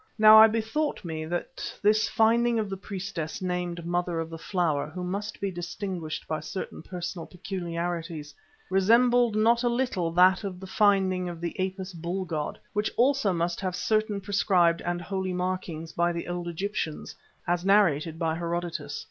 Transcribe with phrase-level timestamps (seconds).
[0.17, 4.87] Now I bethought me that this finding of the priestess named "Mother of the Flower,"
[4.89, 8.33] who must be distinguished by certain personal peculiarities,
[8.71, 13.31] resembled not a little that of the finding of the Apis bull god, which also
[13.31, 17.13] must have certain prescribed and holy markings, by the old Egyptians,
[17.45, 18.99] as narrated by Herodotus.